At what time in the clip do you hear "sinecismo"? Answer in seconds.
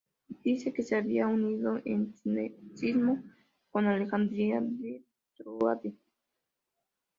2.17-3.23